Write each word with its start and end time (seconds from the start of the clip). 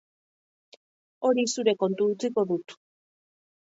Hori 1.29 1.45
zure 1.55 1.77
kontu 1.85 2.11
utziko 2.17 2.51
dut. 2.55 2.79